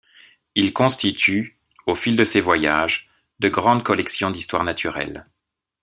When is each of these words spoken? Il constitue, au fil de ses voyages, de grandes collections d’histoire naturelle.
Il 0.55 0.73
constitue, 0.73 1.59
au 1.85 1.93
fil 1.93 2.15
de 2.15 2.23
ses 2.23 2.41
voyages, 2.41 3.07
de 3.37 3.49
grandes 3.49 3.83
collections 3.83 4.31
d’histoire 4.31 4.63
naturelle. 4.63 5.27